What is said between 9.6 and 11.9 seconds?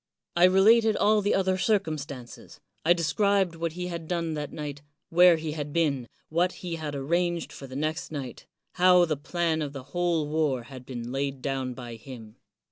of the whole war had been laid down